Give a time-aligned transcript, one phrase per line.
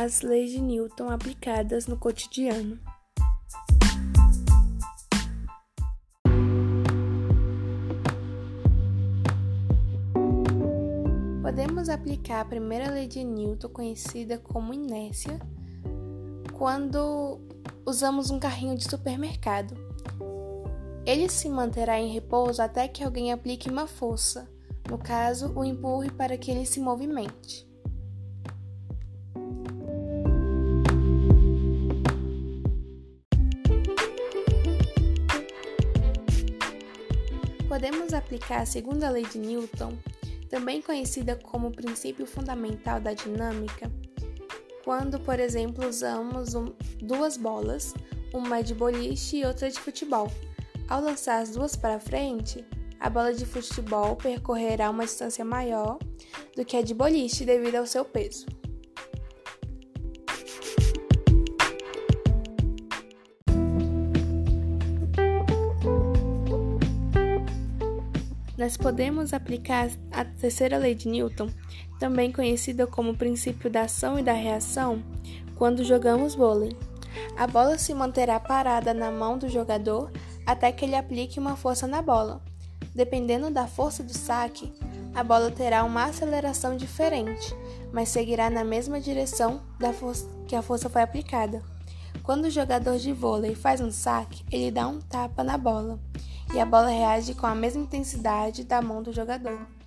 [0.00, 2.78] as leis de Newton aplicadas no cotidiano.
[11.42, 15.40] Podemos aplicar a primeira lei de Newton, conhecida como inércia,
[16.52, 17.40] quando
[17.84, 19.74] usamos um carrinho de supermercado.
[21.04, 24.48] Ele se manterá em repouso até que alguém aplique uma força,
[24.88, 27.67] no caso, o empurre para que ele se movimente.
[37.78, 39.96] Podemos aplicar a segunda lei de Newton
[40.50, 43.88] também conhecida como princípio fundamental da dinâmica,
[44.82, 47.94] quando, por exemplo, usamos um, duas bolas,
[48.34, 50.28] uma de boliche e outra de futebol.
[50.88, 52.64] Ao lançar as duas para frente,
[52.98, 56.00] a bola de futebol percorrerá uma distância maior
[56.56, 58.57] do que a de boliche devido ao seu peso.
[68.58, 71.48] Nós podemos aplicar a terceira lei de Newton,
[72.00, 75.00] também conhecida como princípio da ação e da reação,
[75.54, 76.76] quando jogamos vôlei.
[77.36, 80.10] A bola se manterá parada na mão do jogador
[80.44, 82.42] até que ele aplique uma força na bola.
[82.92, 84.72] Dependendo da força do saque,
[85.14, 87.54] a bola terá uma aceleração diferente,
[87.92, 89.92] mas seguirá na mesma direção da
[90.48, 91.62] que a força foi aplicada.
[92.24, 96.00] Quando o jogador de vôlei faz um saque, ele dá um tapa na bola
[96.54, 99.77] e a bola reage com a mesma intensidade da mão do jogador.